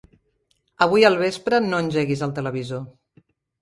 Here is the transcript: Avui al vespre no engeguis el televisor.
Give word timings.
Avui 0.85 1.05
al 1.11 1.19
vespre 1.21 1.61
no 1.69 1.85
engeguis 1.87 2.29
el 2.31 2.37
televisor. 2.43 2.87